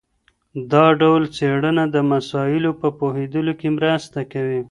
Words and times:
دا 0.71 0.85
ډول 1.01 1.23
څېړنه 1.35 1.83
د 1.95 1.97
مسایلو 2.11 2.71
په 2.81 2.87
پوهېدلو 2.99 3.53
کي 3.59 3.69
مرسته 3.77 4.19
کوي. 4.31 4.59